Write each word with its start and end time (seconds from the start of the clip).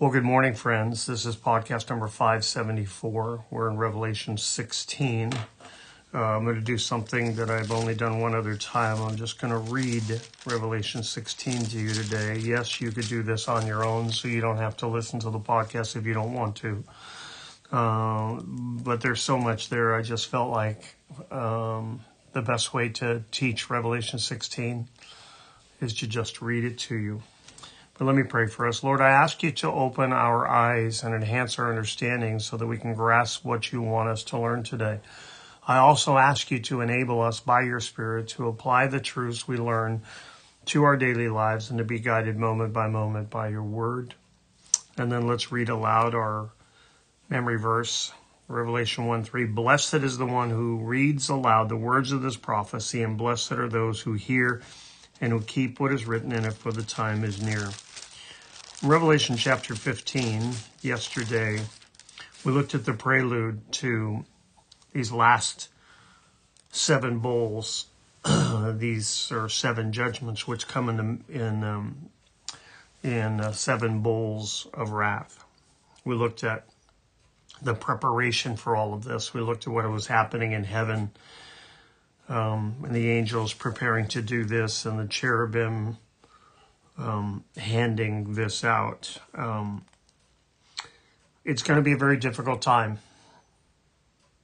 Well, 0.00 0.10
good 0.10 0.24
morning, 0.24 0.54
friends. 0.54 1.04
This 1.04 1.26
is 1.26 1.36
podcast 1.36 1.90
number 1.90 2.08
574. 2.08 3.44
We're 3.50 3.68
in 3.68 3.76
Revelation 3.76 4.38
16. 4.38 5.34
Uh, 6.14 6.18
I'm 6.18 6.44
going 6.44 6.54
to 6.54 6.62
do 6.62 6.78
something 6.78 7.34
that 7.34 7.50
I've 7.50 7.70
only 7.70 7.94
done 7.94 8.18
one 8.18 8.34
other 8.34 8.56
time. 8.56 8.98
I'm 9.02 9.16
just 9.16 9.38
going 9.38 9.52
to 9.52 9.58
read 9.70 10.22
Revelation 10.46 11.02
16 11.02 11.66
to 11.66 11.78
you 11.78 11.90
today. 11.90 12.38
Yes, 12.38 12.80
you 12.80 12.90
could 12.92 13.08
do 13.08 13.22
this 13.22 13.46
on 13.46 13.66
your 13.66 13.84
own, 13.84 14.10
so 14.10 14.26
you 14.26 14.40
don't 14.40 14.56
have 14.56 14.74
to 14.78 14.86
listen 14.86 15.20
to 15.20 15.28
the 15.28 15.38
podcast 15.38 15.96
if 15.96 16.06
you 16.06 16.14
don't 16.14 16.32
want 16.32 16.56
to. 16.56 16.82
Uh, 17.70 18.40
but 18.46 19.02
there's 19.02 19.20
so 19.20 19.36
much 19.36 19.68
there. 19.68 19.94
I 19.94 20.00
just 20.00 20.28
felt 20.28 20.50
like 20.50 20.96
um, 21.30 22.00
the 22.32 22.40
best 22.40 22.72
way 22.72 22.88
to 22.88 23.22
teach 23.32 23.68
Revelation 23.68 24.18
16 24.18 24.88
is 25.82 25.92
to 25.96 26.06
just 26.06 26.40
read 26.40 26.64
it 26.64 26.78
to 26.78 26.96
you. 26.96 27.22
But 28.00 28.06
let 28.06 28.16
me 28.16 28.22
pray 28.22 28.46
for 28.46 28.66
us. 28.66 28.82
Lord, 28.82 29.02
I 29.02 29.10
ask 29.10 29.42
you 29.42 29.50
to 29.50 29.70
open 29.70 30.10
our 30.10 30.48
eyes 30.48 31.02
and 31.04 31.14
enhance 31.14 31.58
our 31.58 31.68
understanding 31.68 32.38
so 32.38 32.56
that 32.56 32.66
we 32.66 32.78
can 32.78 32.94
grasp 32.94 33.44
what 33.44 33.72
you 33.72 33.82
want 33.82 34.08
us 34.08 34.24
to 34.24 34.38
learn 34.38 34.62
today. 34.62 35.00
I 35.68 35.76
also 35.76 36.16
ask 36.16 36.50
you 36.50 36.60
to 36.60 36.80
enable 36.80 37.20
us 37.20 37.40
by 37.40 37.60
your 37.60 37.78
Spirit 37.78 38.28
to 38.28 38.48
apply 38.48 38.86
the 38.86 39.00
truths 39.00 39.46
we 39.46 39.58
learn 39.58 40.00
to 40.64 40.84
our 40.84 40.96
daily 40.96 41.28
lives 41.28 41.68
and 41.68 41.76
to 41.76 41.84
be 41.84 41.98
guided 41.98 42.38
moment 42.38 42.72
by 42.72 42.88
moment 42.88 43.28
by 43.28 43.48
your 43.48 43.62
word. 43.62 44.14
And 44.96 45.12
then 45.12 45.26
let's 45.26 45.52
read 45.52 45.68
aloud 45.68 46.14
our 46.14 46.52
memory 47.28 47.58
verse, 47.58 48.14
Revelation 48.48 49.08
1 49.08 49.24
3. 49.24 49.44
Blessed 49.44 49.92
is 49.96 50.16
the 50.16 50.24
one 50.24 50.48
who 50.48 50.78
reads 50.78 51.28
aloud 51.28 51.68
the 51.68 51.76
words 51.76 52.12
of 52.12 52.22
this 52.22 52.38
prophecy, 52.38 53.02
and 53.02 53.18
blessed 53.18 53.52
are 53.52 53.68
those 53.68 54.00
who 54.00 54.14
hear 54.14 54.62
and 55.20 55.34
who 55.34 55.42
keep 55.42 55.78
what 55.78 55.92
is 55.92 56.06
written 56.06 56.32
in 56.32 56.46
it, 56.46 56.54
for 56.54 56.72
the 56.72 56.82
time 56.82 57.24
is 57.24 57.42
near. 57.42 57.68
Revelation 58.82 59.36
chapter 59.36 59.74
15, 59.74 60.52
yesterday, 60.80 61.60
we 62.46 62.52
looked 62.52 62.74
at 62.74 62.86
the 62.86 62.94
prelude 62.94 63.60
to 63.72 64.24
these 64.94 65.12
last 65.12 65.68
seven 66.70 67.18
bowls. 67.18 67.88
these 68.78 69.30
are 69.32 69.50
seven 69.50 69.92
judgments 69.92 70.48
which 70.48 70.66
come 70.66 70.88
in 70.88 71.22
in 71.28 71.62
um, 71.62 72.08
in 73.02 73.42
uh, 73.42 73.52
seven 73.52 74.00
bowls 74.00 74.66
of 74.72 74.92
wrath. 74.92 75.44
We 76.06 76.14
looked 76.14 76.42
at 76.42 76.64
the 77.60 77.74
preparation 77.74 78.56
for 78.56 78.76
all 78.76 78.94
of 78.94 79.04
this. 79.04 79.34
We 79.34 79.42
looked 79.42 79.66
at 79.66 79.74
what 79.74 79.86
was 79.90 80.06
happening 80.06 80.52
in 80.52 80.64
heaven, 80.64 81.10
um, 82.30 82.76
and 82.82 82.94
the 82.94 83.10
angels 83.10 83.52
preparing 83.52 84.08
to 84.08 84.22
do 84.22 84.46
this, 84.46 84.86
and 84.86 84.98
the 84.98 85.06
cherubim 85.06 85.98
um, 87.00 87.44
handing 87.56 88.34
this 88.34 88.62
out. 88.64 89.18
Um, 89.34 89.84
it's 91.44 91.62
going 91.62 91.78
to 91.78 91.82
be 91.82 91.92
a 91.92 91.96
very 91.96 92.16
difficult 92.16 92.60
time. 92.60 92.98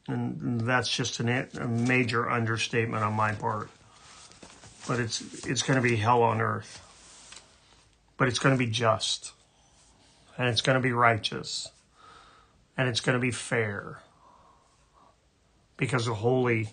And 0.09 0.61
that's 0.63 0.89
just 0.89 1.21
an, 1.21 1.29
a 1.29 1.67
major 1.67 2.31
understatement 2.31 3.03
on 3.03 3.13
my 3.13 3.33
part. 3.33 3.69
But 4.89 5.01
it's, 5.01 5.45
it's 5.45 5.63
going 5.63 5.77
to 5.77 5.83
be 5.83 5.97
hell 5.97 6.23
on 6.23 6.41
earth. 6.41 6.83
But 8.17 8.29
it's 8.29 8.39
going 8.39 8.57
to 8.57 8.59
be 8.59 8.71
just. 8.71 9.33
And 10.39 10.49
it's 10.49 10.61
going 10.61 10.77
to 10.77 10.81
be 10.81 10.93
righteous. 10.93 11.69
And 12.79 12.89
it's 12.89 13.01
going 13.01 13.15
to 13.15 13.21
be 13.21 13.33
fair. 13.33 14.01
Because 15.77 16.09
a 16.09 16.15
holy 16.15 16.71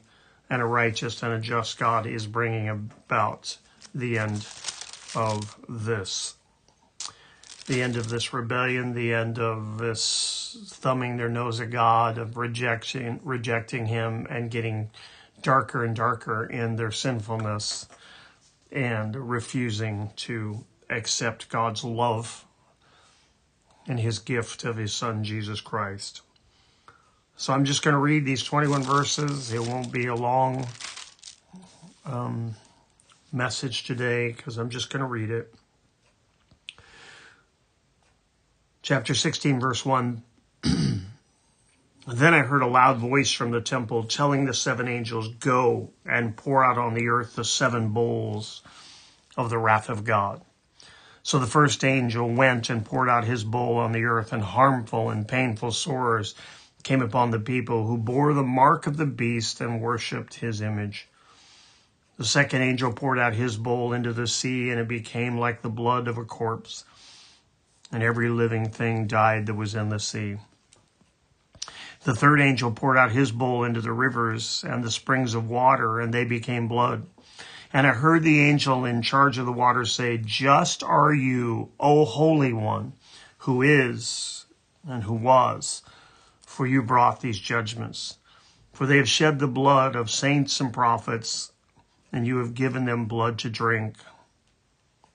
and 0.49 0.61
a 0.61 0.65
righteous 0.65 1.23
and 1.23 1.33
a 1.33 1.39
just 1.39 1.77
God 1.77 2.05
is 2.05 2.27
bringing 2.27 2.69
about 2.69 3.57
the 3.93 4.19
end 4.19 4.45
of 5.15 5.55
this. 5.67 6.35
The 7.65 7.81
end 7.81 7.95
of 7.95 8.09
this 8.09 8.33
rebellion, 8.33 8.93
the 8.93 9.13
end 9.13 9.39
of 9.39 9.77
this 9.77 10.57
thumbing 10.69 11.17
their 11.17 11.29
nose 11.29 11.61
at 11.61 11.69
God, 11.69 12.17
of 12.17 12.35
rejecting, 12.35 13.19
rejecting 13.23 13.85
Him 13.85 14.27
and 14.29 14.51
getting 14.51 14.89
darker 15.41 15.83
and 15.83 15.95
darker 15.95 16.45
in 16.45 16.75
their 16.75 16.91
sinfulness 16.91 17.87
and 18.71 19.15
refusing 19.15 20.11
to 20.15 20.65
accept 20.89 21.49
God's 21.49 21.83
love 21.83 22.45
and 23.87 23.99
His 23.99 24.19
gift 24.19 24.63
of 24.63 24.77
His 24.77 24.93
Son, 24.93 25.23
Jesus 25.23 25.61
Christ. 25.61 26.21
So 27.35 27.53
I'm 27.53 27.65
just 27.65 27.81
going 27.81 27.93
to 27.93 27.99
read 27.99 28.25
these 28.25 28.43
21 28.43 28.83
verses. 28.83 29.51
It 29.53 29.61
won't 29.61 29.91
be 29.91 30.07
a 30.07 30.15
long 30.15 30.67
um, 32.05 32.55
message 33.33 33.83
today 33.83 34.31
because 34.31 34.57
I'm 34.57 34.69
just 34.69 34.91
going 34.91 35.01
to 35.01 35.07
read 35.07 35.31
it. 35.31 35.53
Chapter 38.83 39.15
16, 39.15 39.59
verse 39.59 39.83
1. 39.83 40.21
then 40.63 42.33
I 42.33 42.39
heard 42.39 42.61
a 42.61 42.67
loud 42.67 42.97
voice 42.97 43.31
from 43.31 43.51
the 43.51 43.61
temple 43.61 44.03
telling 44.03 44.45
the 44.45 44.53
seven 44.53 44.87
angels, 44.87 45.29
Go 45.39 45.91
and 46.05 46.37
pour 46.37 46.63
out 46.63 46.77
on 46.77 46.93
the 46.93 47.07
earth 47.07 47.35
the 47.35 47.45
seven 47.45 47.89
bowls 47.89 48.61
of 49.35 49.49
the 49.49 49.57
wrath 49.57 49.89
of 49.89 50.03
God. 50.03 50.41
So 51.23 51.39
the 51.39 51.47
first 51.47 51.83
angel 51.83 52.29
went 52.29 52.69
and 52.69 52.85
poured 52.85 53.09
out 53.09 53.23
his 53.23 53.43
bowl 53.43 53.77
on 53.77 53.93
the 53.93 54.03
earth, 54.03 54.33
and 54.33 54.43
harmful 54.43 55.09
and 55.09 55.27
painful 55.27 55.71
sores 55.71 56.35
came 56.83 57.01
upon 57.01 57.31
the 57.31 57.39
people 57.39 57.87
who 57.87 57.97
bore 57.97 58.33
the 58.33 58.43
mark 58.43 58.85
of 58.85 58.97
the 58.97 59.05
beast 59.05 59.61
and 59.61 59.81
worshipped 59.81 60.35
his 60.35 60.61
image. 60.61 61.07
The 62.15 62.25
second 62.25 62.61
angel 62.61 62.93
poured 62.93 63.17
out 63.17 63.33
his 63.33 63.57
bowl 63.57 63.91
into 63.91 64.13
the 64.13 64.27
sea, 64.27 64.69
and 64.69 64.79
it 64.79 64.87
became 64.87 65.37
like 65.37 65.63
the 65.63 65.69
blood 65.69 66.07
of 66.07 66.17
a 66.17 66.23
corpse, 66.23 66.85
and 67.91 68.03
every 68.03 68.29
living 68.29 68.69
thing 68.69 69.07
died 69.07 69.47
that 69.47 69.55
was 69.55 69.73
in 69.73 69.89
the 69.89 69.99
sea. 69.99 70.37
The 72.03 72.13
third 72.13 72.39
angel 72.39 72.71
poured 72.71 72.97
out 72.97 73.13
his 73.13 73.31
bowl 73.31 73.63
into 73.63 73.81
the 73.81 73.93
rivers 73.93 74.63
and 74.67 74.83
the 74.83 74.91
springs 74.91 75.33
of 75.33 75.49
water, 75.49 75.99
and 75.99 76.13
they 76.13 76.23
became 76.23 76.67
blood. 76.67 77.07
And 77.71 77.87
I 77.87 77.93
heard 77.93 78.21
the 78.21 78.41
angel 78.41 78.85
in 78.85 79.01
charge 79.01 79.39
of 79.39 79.47
the 79.47 79.51
water 79.51 79.83
say, 79.83 80.17
Just 80.17 80.83
are 80.83 81.13
you, 81.13 81.71
O 81.79 82.05
Holy 82.05 82.53
One, 82.53 82.93
who 83.39 83.63
is 83.63 84.45
and 84.87 85.03
who 85.03 85.13
was, 85.13 85.81
for 86.45 86.67
you 86.67 86.83
brought 86.83 87.21
these 87.21 87.39
judgments. 87.39 88.19
For 88.71 88.85
they 88.85 88.97
have 88.97 89.09
shed 89.09 89.39
the 89.39 89.47
blood 89.47 89.95
of 89.95 90.11
saints 90.11 90.59
and 90.59 90.71
prophets 90.71 91.52
and 92.13 92.27
you 92.27 92.37
have 92.37 92.53
given 92.53 92.85
them 92.85 93.05
blood 93.05 93.39
to 93.39 93.49
drink. 93.49 93.95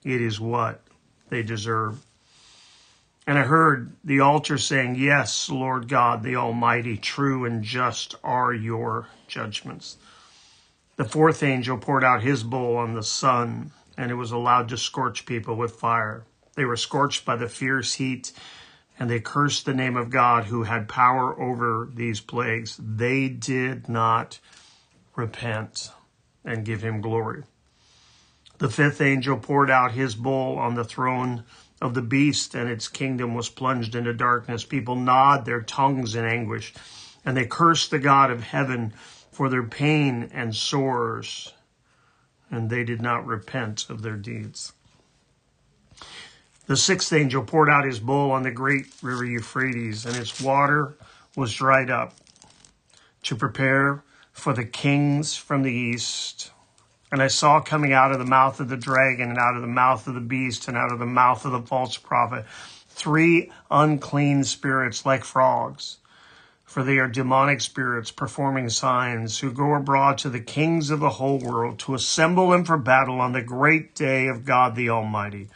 It 0.04 0.20
is 0.20 0.40
what 0.40 0.82
they 1.30 1.42
deserve. 1.42 2.04
And 3.26 3.38
I 3.38 3.42
heard 3.42 3.92
the 4.02 4.20
altar 4.20 4.58
saying, 4.58 4.96
Yes, 4.96 5.48
Lord 5.48 5.88
God, 5.88 6.22
the 6.22 6.36
Almighty, 6.36 6.96
true 6.96 7.44
and 7.44 7.62
just 7.62 8.16
are 8.24 8.52
your 8.52 9.06
judgments. 9.28 9.96
The 10.96 11.04
fourth 11.04 11.42
angel 11.42 11.78
poured 11.78 12.02
out 12.02 12.22
his 12.22 12.42
bowl 12.42 12.76
on 12.76 12.94
the 12.94 13.02
sun, 13.02 13.70
and 13.96 14.10
it 14.10 14.14
was 14.14 14.32
allowed 14.32 14.68
to 14.70 14.76
scorch 14.76 15.26
people 15.26 15.54
with 15.54 15.76
fire. 15.76 16.24
They 16.56 16.64
were 16.64 16.76
scorched 16.76 17.24
by 17.24 17.36
the 17.36 17.48
fierce 17.48 17.94
heat, 17.94 18.32
and 18.98 19.08
they 19.08 19.20
cursed 19.20 19.64
the 19.64 19.74
name 19.74 19.96
of 19.96 20.10
God 20.10 20.46
who 20.46 20.64
had 20.64 20.88
power 20.88 21.40
over 21.40 21.88
these 21.94 22.20
plagues. 22.20 22.80
They 22.82 23.28
did 23.28 23.88
not 23.88 24.40
repent 25.14 25.90
and 26.48 26.64
give 26.64 26.82
him 26.82 27.00
glory. 27.00 27.44
The 28.58 28.70
fifth 28.70 29.00
angel 29.00 29.36
poured 29.36 29.70
out 29.70 29.92
his 29.92 30.14
bowl 30.14 30.58
on 30.58 30.74
the 30.74 30.84
throne 30.84 31.44
of 31.80 31.94
the 31.94 32.02
beast, 32.02 32.54
and 32.54 32.68
its 32.68 32.88
kingdom 32.88 33.34
was 33.34 33.48
plunged 33.48 33.94
into 33.94 34.12
darkness. 34.12 34.64
People 34.64 34.96
gnawed 34.96 35.44
their 35.44 35.60
tongues 35.60 36.16
in 36.16 36.24
anguish, 36.24 36.74
and 37.24 37.36
they 37.36 37.46
cursed 37.46 37.90
the 37.90 37.98
God 38.00 38.30
of 38.30 38.42
heaven 38.42 38.92
for 39.30 39.48
their 39.48 39.62
pain 39.62 40.30
and 40.32 40.56
sores, 40.56 41.52
and 42.50 42.68
they 42.68 42.82
did 42.82 43.00
not 43.00 43.26
repent 43.26 43.88
of 43.88 44.02
their 44.02 44.16
deeds. 44.16 44.72
The 46.66 46.76
sixth 46.76 47.12
angel 47.12 47.44
poured 47.44 47.70
out 47.70 47.84
his 47.84 48.00
bowl 48.00 48.32
on 48.32 48.42
the 48.42 48.50
great 48.50 48.86
river 49.02 49.24
Euphrates, 49.24 50.04
and 50.04 50.16
its 50.16 50.40
water 50.40 50.94
was 51.36 51.54
dried 51.54 51.90
up 51.90 52.14
to 53.22 53.36
prepare 53.36 54.02
for 54.38 54.52
the 54.52 54.64
kings 54.64 55.36
from 55.36 55.62
the 55.62 55.72
east. 55.72 56.52
And 57.10 57.22
I 57.22 57.28
saw 57.28 57.60
coming 57.60 57.92
out 57.92 58.12
of 58.12 58.18
the 58.18 58.24
mouth 58.24 58.60
of 58.60 58.68
the 58.68 58.76
dragon 58.76 59.30
and 59.30 59.38
out 59.38 59.56
of 59.56 59.62
the 59.62 59.68
mouth 59.68 60.06
of 60.06 60.14
the 60.14 60.20
beast 60.20 60.68
and 60.68 60.76
out 60.76 60.92
of 60.92 60.98
the 60.98 61.06
mouth 61.06 61.44
of 61.44 61.52
the 61.52 61.62
false 61.62 61.96
prophet 61.96 62.44
three 62.88 63.50
unclean 63.70 64.42
spirits 64.42 65.06
like 65.06 65.24
frogs. 65.24 65.98
For 66.64 66.82
they 66.82 66.98
are 66.98 67.08
demonic 67.08 67.60
spirits 67.60 68.10
performing 68.10 68.68
signs 68.68 69.38
who 69.38 69.52
go 69.52 69.74
abroad 69.74 70.18
to 70.18 70.28
the 70.28 70.40
kings 70.40 70.90
of 70.90 71.00
the 71.00 71.10
whole 71.10 71.38
world 71.38 71.78
to 71.80 71.94
assemble 71.94 72.50
them 72.50 72.64
for 72.64 72.76
battle 72.76 73.20
on 73.20 73.32
the 73.32 73.42
great 73.42 73.94
day 73.94 74.26
of 74.26 74.44
God 74.44 74.74
the 74.74 74.90
Almighty. 74.90 75.48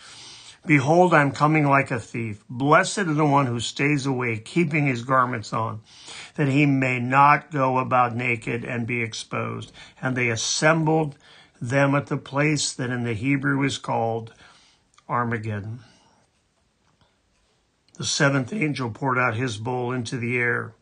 Behold, 0.65 1.13
I 1.13 1.23
am 1.23 1.33
coming 1.33 1.67
like 1.67 1.91
a 1.91 1.99
thief. 1.99 2.45
Blessed 2.49 2.99
is 2.99 3.17
the 3.17 3.27
one 3.27 3.47
who 3.47 3.59
stays 3.61 4.07
awake, 4.07 4.45
keeping 4.45 4.87
his 4.87 5.03
garments 5.03 5.53
on, 5.53 5.81
that 6.37 6.49
he 6.49 6.67
may 6.67 7.01
not 7.01 7.51
go 7.51 7.79
about 7.79 8.15
naked 8.15 8.65
and 8.65 8.87
be 8.87 9.03
exposed. 9.03 9.73
And 10.01 10.17
they 10.17 10.31
assembled 10.31 11.17
them 11.61 11.95
at 11.95 12.07
the 12.07 12.17
place 12.17 12.73
that 12.75 12.91
in 12.91 13.03
the 13.05 13.15
Hebrew 13.15 13.63
is 13.65 13.79
called 13.79 14.35
Armageddon. 15.09 15.81
the 17.99 18.05
seventh 18.05 18.53
angel 18.53 18.91
poured 18.91 19.19
out 19.19 19.37
his 19.37 19.59
bowl 19.59 19.93
into 19.93 20.17
the 20.17 20.37
air, 20.37 20.75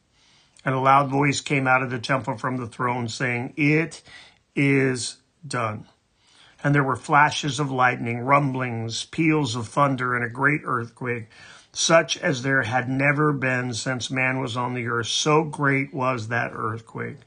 and 0.64 0.74
a 0.74 0.78
loud 0.80 1.10
voice 1.10 1.40
came 1.40 1.66
out 1.66 1.82
of 1.82 1.90
the 1.90 1.98
temple 1.98 2.36
from 2.36 2.56
the 2.56 2.66
throne 2.66 3.08
saying, 3.08 3.52
It 3.56 4.02
is 4.56 5.16
done. 5.46 5.86
And 6.62 6.74
there 6.74 6.84
were 6.84 6.96
flashes 6.96 7.58
of 7.58 7.70
lightning, 7.70 8.20
rumblings, 8.20 9.04
peals 9.06 9.56
of 9.56 9.68
thunder, 9.68 10.14
and 10.14 10.24
a 10.24 10.28
great 10.28 10.60
earthquake, 10.64 11.28
such 11.72 12.18
as 12.18 12.42
there 12.42 12.62
had 12.62 12.88
never 12.88 13.32
been 13.32 13.72
since 13.72 14.10
man 14.10 14.40
was 14.40 14.56
on 14.56 14.74
the 14.74 14.86
earth. 14.86 15.06
So 15.06 15.44
great 15.44 15.94
was 15.94 16.28
that 16.28 16.52
earthquake. 16.54 17.18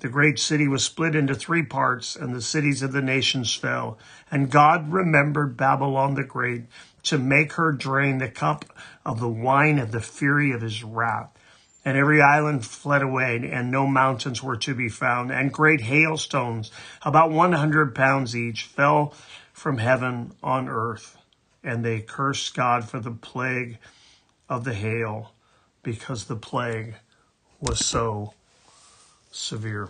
The 0.00 0.08
great 0.08 0.38
city 0.38 0.68
was 0.68 0.84
split 0.84 1.16
into 1.16 1.34
three 1.34 1.64
parts, 1.64 2.14
and 2.14 2.34
the 2.34 2.40
cities 2.40 2.82
of 2.82 2.92
the 2.92 3.02
nations 3.02 3.54
fell. 3.54 3.98
And 4.30 4.50
God 4.50 4.92
remembered 4.92 5.56
Babylon 5.56 6.14
the 6.14 6.22
Great 6.22 6.64
to 7.04 7.18
make 7.18 7.54
her 7.54 7.72
drain 7.72 8.18
the 8.18 8.28
cup 8.28 8.64
of 9.04 9.18
the 9.18 9.28
wine 9.28 9.78
of 9.78 9.90
the 9.90 10.00
fury 10.00 10.52
of 10.52 10.62
his 10.62 10.84
wrath. 10.84 11.30
And 11.84 11.96
every 11.96 12.20
island 12.20 12.66
fled 12.66 13.02
away, 13.02 13.48
and 13.50 13.70
no 13.70 13.86
mountains 13.86 14.42
were 14.42 14.56
to 14.58 14.74
be 14.74 14.88
found. 14.88 15.30
And 15.30 15.52
great 15.52 15.80
hailstones, 15.80 16.70
about 17.02 17.30
100 17.30 17.94
pounds 17.94 18.36
each, 18.36 18.64
fell 18.64 19.14
from 19.52 19.78
heaven 19.78 20.32
on 20.42 20.68
earth. 20.68 21.16
And 21.64 21.84
they 21.84 22.00
cursed 22.00 22.54
God 22.54 22.88
for 22.88 23.00
the 23.00 23.10
plague 23.10 23.78
of 24.48 24.64
the 24.64 24.74
hail, 24.74 25.32
because 25.82 26.24
the 26.24 26.36
plague 26.36 26.94
was 27.60 27.84
so 27.84 28.34
severe. 29.30 29.88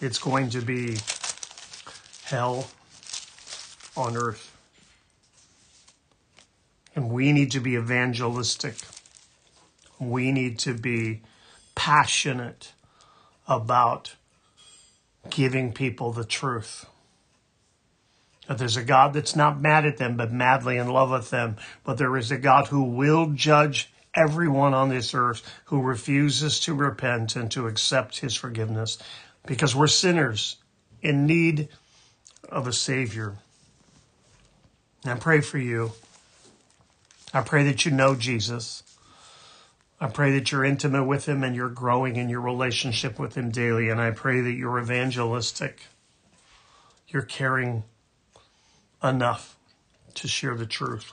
It's 0.00 0.18
going 0.18 0.50
to 0.50 0.62
be 0.62 0.96
hell 2.24 2.68
on 3.96 4.16
earth. 4.16 4.49
And 7.00 7.10
we 7.10 7.32
need 7.32 7.52
to 7.52 7.60
be 7.60 7.76
evangelistic. 7.76 8.74
We 9.98 10.32
need 10.32 10.58
to 10.58 10.74
be 10.74 11.22
passionate 11.74 12.74
about 13.48 14.16
giving 15.30 15.72
people 15.72 16.12
the 16.12 16.26
truth. 16.26 16.84
That 18.48 18.58
there's 18.58 18.76
a 18.76 18.84
God 18.84 19.14
that's 19.14 19.34
not 19.34 19.62
mad 19.62 19.86
at 19.86 19.96
them, 19.96 20.18
but 20.18 20.30
madly 20.30 20.76
in 20.76 20.88
love 20.88 21.10
with 21.10 21.30
them. 21.30 21.56
But 21.84 21.96
there 21.96 22.18
is 22.18 22.30
a 22.30 22.36
God 22.36 22.66
who 22.66 22.82
will 22.82 23.30
judge 23.30 23.90
everyone 24.14 24.74
on 24.74 24.90
this 24.90 25.14
earth 25.14 25.42
who 25.66 25.80
refuses 25.80 26.60
to 26.60 26.74
repent 26.74 27.34
and 27.34 27.50
to 27.52 27.66
accept 27.66 28.18
his 28.18 28.36
forgiveness 28.36 28.98
because 29.46 29.74
we're 29.74 29.86
sinners 29.86 30.56
in 31.00 31.24
need 31.24 31.70
of 32.50 32.66
a 32.66 32.74
Savior. 32.74 33.38
And 35.04 35.12
I 35.12 35.16
pray 35.16 35.40
for 35.40 35.56
you. 35.56 35.92
I 37.32 37.42
pray 37.42 37.62
that 37.64 37.84
you 37.84 37.90
know 37.90 38.14
Jesus. 38.14 38.82
I 40.00 40.08
pray 40.08 40.32
that 40.32 40.50
you're 40.50 40.64
intimate 40.64 41.04
with 41.04 41.26
him 41.26 41.44
and 41.44 41.54
you're 41.54 41.68
growing 41.68 42.16
in 42.16 42.28
your 42.28 42.40
relationship 42.40 43.18
with 43.18 43.36
him 43.36 43.50
daily. 43.50 43.88
And 43.88 44.00
I 44.00 44.10
pray 44.10 44.40
that 44.40 44.52
you're 44.52 44.80
evangelistic. 44.80 45.82
You're 47.08 47.22
caring 47.22 47.84
enough 49.02 49.56
to 50.14 50.26
share 50.26 50.54
the 50.54 50.66
truth. 50.66 51.12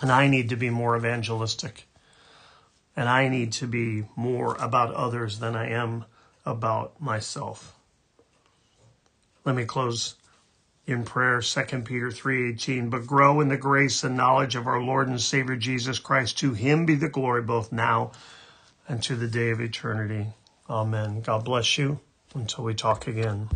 And 0.00 0.12
I 0.12 0.28
need 0.28 0.48
to 0.50 0.56
be 0.56 0.70
more 0.70 0.96
evangelistic. 0.96 1.86
And 2.96 3.08
I 3.08 3.28
need 3.28 3.52
to 3.52 3.66
be 3.66 4.04
more 4.14 4.56
about 4.56 4.94
others 4.94 5.38
than 5.38 5.56
I 5.56 5.70
am 5.70 6.04
about 6.44 7.00
myself. 7.00 7.74
Let 9.44 9.56
me 9.56 9.64
close 9.64 10.14
in 10.86 11.04
prayer 11.04 11.40
2 11.40 11.62
peter 11.82 12.08
3.18 12.08 12.90
but 12.90 13.06
grow 13.06 13.40
in 13.40 13.48
the 13.48 13.56
grace 13.56 14.02
and 14.02 14.16
knowledge 14.16 14.56
of 14.56 14.66
our 14.66 14.80
lord 14.80 15.08
and 15.08 15.20
savior 15.20 15.56
jesus 15.56 15.98
christ. 15.98 16.38
To 16.38 16.52
him 16.52 16.86
be 16.86 16.94
the 16.94 17.08
glory 17.08 17.42
both 17.42 17.72
now 17.72 18.12
and 18.90 19.02
to 19.04 19.14
the 19.14 19.28
day 19.28 19.50
of 19.50 19.60
eternity. 19.60 20.26
Amen. 20.68 21.20
God 21.20 21.44
bless 21.44 21.78
you. 21.78 22.00
Until 22.34 22.64
we 22.64 22.74
talk 22.74 23.06
again 23.06 23.48